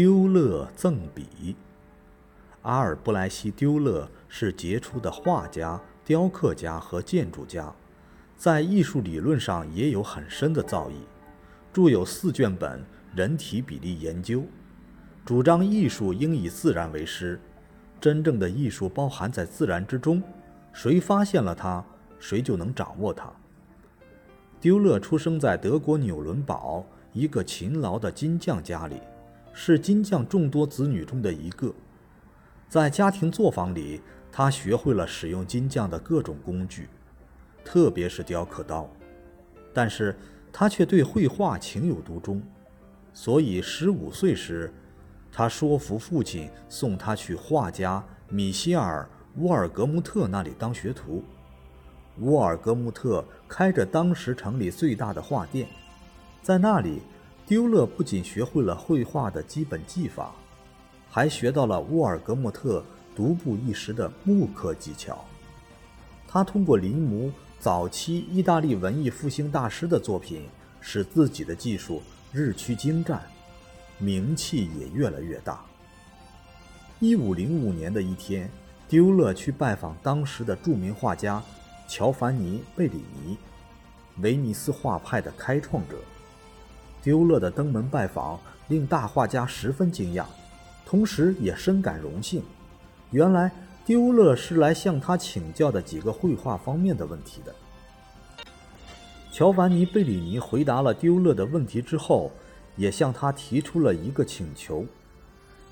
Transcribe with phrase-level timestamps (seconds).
[0.00, 1.56] 丢勒赠笔。
[2.62, 7.74] 阿尔布莱希·丢勒是杰出的画家、雕刻家和建筑家，
[8.36, 10.92] 在艺术理论上也有很深的造诣，
[11.72, 12.78] 著有四卷本
[13.12, 14.38] 《人体比例研究》，
[15.24, 17.40] 主张艺术应以自然为师，
[18.00, 20.22] 真正的艺术包含在自然之中，
[20.72, 21.84] 谁发现了它，
[22.20, 23.28] 谁就能掌握它。
[24.60, 29.00] 丢勒出生在德国纽伦堡一个勤劳的金匠家里。
[29.60, 31.74] 是金匠众多子女中的一个，
[32.68, 36.88] 在家庭作坊里，他学会了使用金匠的各种工具，
[37.64, 38.88] 特别是雕刻刀。
[39.74, 40.16] 但是
[40.52, 42.40] 他却对绘画情有独钟，
[43.12, 44.72] 所以十五岁时，
[45.32, 49.10] 他说服父亲送他去画家米歇尔·
[49.42, 51.24] 乌尔格穆特那里当学徒。
[52.20, 55.66] 乌尔格穆特开着当时城里最大的画店，
[56.42, 57.02] 在那里。
[57.48, 60.34] 丢勒不仅学会了绘画的基本技法，
[61.08, 62.84] 还学到了沃尔格莫特
[63.16, 65.24] 独步一时的木刻技巧。
[66.26, 70.42] 他通过临摹早期意大利文艺复兴大师的作品，
[70.82, 72.02] 使自己的技术
[72.34, 73.18] 日趋精湛，
[73.96, 75.64] 名气也越来越大。
[77.00, 78.50] 一五零五年的一天，
[78.86, 81.42] 丢勒去拜访当时的著名画家
[81.88, 83.38] 乔凡尼·贝里尼，
[84.18, 85.96] 威尼斯画派的开创者。
[87.08, 90.26] 丢勒的登门拜访令大画家十分惊讶，
[90.84, 92.42] 同时也深感荣幸。
[93.12, 93.50] 原来
[93.82, 97.54] 丢勒是来向他请教的几个绘画方面的问题的。
[99.32, 102.30] 乔凡尼·贝里尼回答了丢勒的问题之后，
[102.76, 104.84] 也向他提出了一个请求：“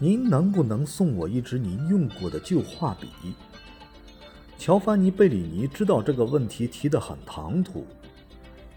[0.00, 3.34] 您能不能送我一支您用过的旧画笔？”
[4.56, 7.86] 乔凡尼·贝里尼知道这个问题提得很唐突，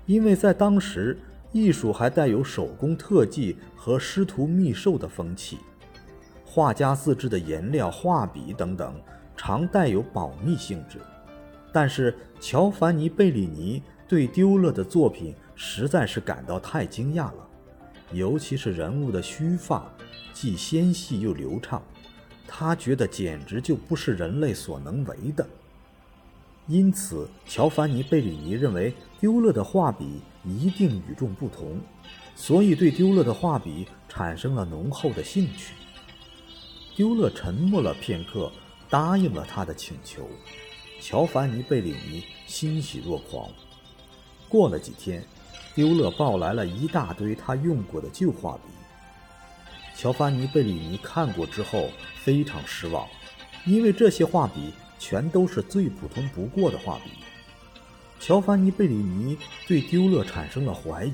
[0.05, 1.17] 因为在当时。
[1.51, 5.57] 艺术还带有手工特技和师徒秘授的风气，
[6.45, 8.93] 画家自制的颜料、画笔等等，
[9.35, 10.99] 常带有保密性质。
[11.71, 17.47] 但是乔凡尼·贝里尼对丢勒的作品实在是感到太惊讶了，
[18.11, 19.91] 尤其是人物的须发，
[20.33, 21.81] 既纤细又流畅，
[22.47, 25.47] 他觉得简直就不是人类所能为的。
[26.67, 31.79] 因此，乔凡尼·贝里尼认为丢勒的画笔一定与众不同，
[32.35, 35.73] 所以对丢勒的画笔产生了浓厚的兴趣。
[36.95, 38.51] 丢勒沉默了片刻，
[38.89, 40.29] 答应了他的请求。
[41.01, 43.49] 乔凡尼·贝里尼欣喜若狂。
[44.47, 45.23] 过了几天，
[45.75, 48.63] 丢勒抱来了一大堆他用过的旧画笔。
[49.95, 53.07] 乔凡尼·贝里尼看过之后非常失望，
[53.65, 54.71] 因为这些画笔。
[55.01, 57.11] 全都是最普通不过的画笔。
[58.19, 61.13] 乔凡尼·贝里尼对丢勒产生了怀疑，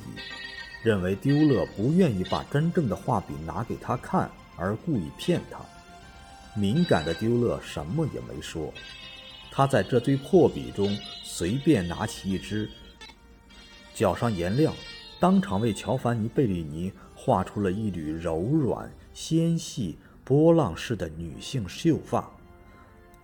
[0.82, 5.60] 认为丢勒不愿意把真正的画笔拿给他看，而故意骗他。
[6.60, 8.74] 敏感的丢勒什么也没说，
[9.52, 12.68] 他在这堆破笔中随便拿起一支，
[13.94, 14.74] 搅上颜料，
[15.20, 22.28] 当场为乔凡尼·贝里尼画出了一缕柔软纤细、波浪式的女性秀发。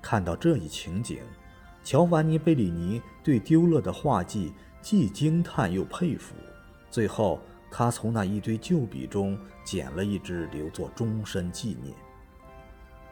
[0.03, 1.17] 看到这一情景，
[1.83, 6.35] 乔凡尼·贝里尼对丢勒的画技既惊叹又佩服。
[6.89, 7.39] 最后，
[7.71, 11.95] 他从那一堆旧笔中捡了一支，留作终身纪念。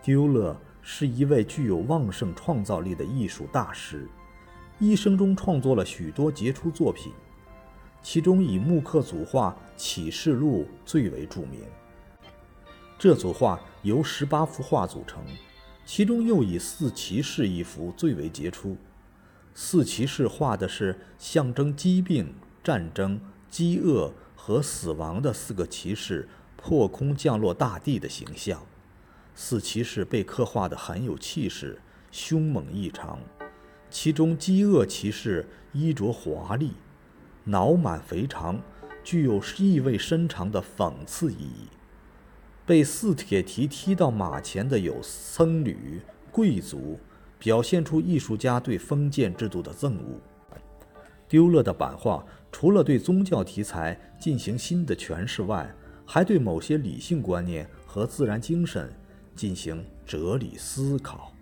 [0.01, 4.07] 丢勒是一位具有旺盛创造力的艺术大师，
[4.77, 7.11] 一生中创作了许多杰出作品，
[8.01, 11.61] 其中以木刻组画《启示录》最为著名。
[12.97, 15.23] 这组画由十八幅画组成。
[15.91, 18.77] 其中又以四骑士一幅最为杰出。
[19.55, 22.31] 四骑士画的是象征疾病、
[22.63, 23.19] 战争、
[23.49, 28.61] 饥饿和死亡的四个骑士破空降落大地的形象。
[29.33, 33.19] 四骑士被刻画得很有气势，凶猛异常。
[33.89, 36.73] 其中饥饿骑士衣着华丽，
[37.45, 38.61] 脑满肥肠，
[39.03, 41.67] 具有意味深长的讽刺意义。
[42.69, 45.99] 被四铁蹄踢到马前的有僧侣、
[46.31, 46.99] 贵族，
[47.39, 50.21] 表现出艺术家对封建制度的憎恶。
[51.27, 55.67] 丢勒的版画除了对宗教题材进行新的诠释外，
[56.05, 58.93] 还对某些理性观念和自然精神
[59.35, 61.33] 进行哲理思考。